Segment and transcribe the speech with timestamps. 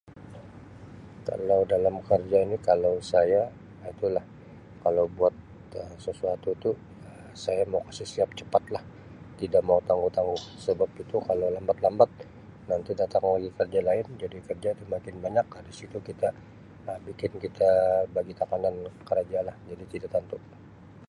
[1.29, 3.41] Kalau dalam kerja ni kalau saya
[3.85, 4.25] Um tulah
[4.83, 5.33] kalau buat
[5.81, 6.71] Um sesuatu tu
[7.05, 8.83] Um saya mau kasi siap cepatlah
[9.37, 11.77] tida mau tangguh-tangguh sabab itu kalau lambat
[12.69, 16.27] nanti datang lagi kerja lain, jadi kerja tu makin banyak Um di situ kita
[16.89, 17.69] Um bikin kita
[18.15, 18.73] bagi tekanan
[19.07, 19.55] karaja lah.